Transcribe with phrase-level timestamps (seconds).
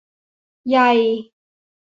[0.73, 0.75] ไย